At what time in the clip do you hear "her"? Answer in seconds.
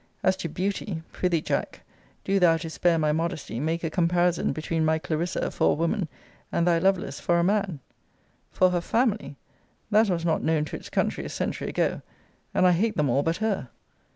8.71-8.81, 13.37-13.69